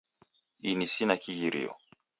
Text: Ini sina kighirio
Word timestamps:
Ini 0.69 0.87
sina 0.93 1.15
kighirio 1.23 1.73